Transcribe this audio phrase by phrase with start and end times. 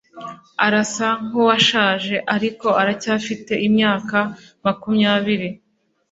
[0.65, 4.17] Arasa nkuwashaje ariko aracyafite imyaka
[4.63, 5.49] makumyabiri